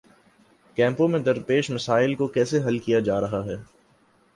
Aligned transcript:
کیمپوں 0.77 1.07
میں 1.07 1.19
درپیش 1.19 1.69
مسائل 1.71 2.15
کو 2.15 2.27
کیسے 2.27 2.63
حل 2.63 2.79
کیا 2.79 2.99
جا 2.99 3.19
رہا 3.21 3.45
ہے؟ 3.45 3.55